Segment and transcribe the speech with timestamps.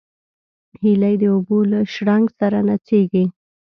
[0.81, 3.25] هیلۍ د اوبو له شرنګ سره نڅېږي